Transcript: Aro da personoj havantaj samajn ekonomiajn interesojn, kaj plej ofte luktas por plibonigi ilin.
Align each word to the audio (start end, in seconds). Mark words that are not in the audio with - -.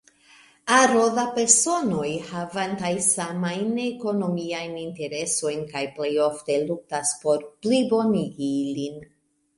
Aro 0.75 1.01
da 1.17 1.25
personoj 1.35 2.07
havantaj 2.29 2.91
samajn 3.09 3.77
ekonomiajn 3.85 4.75
interesojn, 4.85 5.63
kaj 5.75 5.85
plej 5.99 6.11
ofte 6.29 6.59
luktas 6.73 7.13
por 7.27 7.45
plibonigi 7.67 8.51
ilin. 8.67 9.01